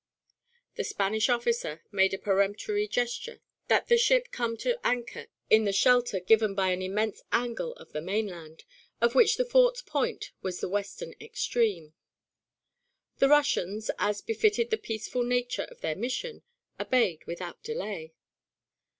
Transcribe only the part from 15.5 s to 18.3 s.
of their mission, obeyed without delay.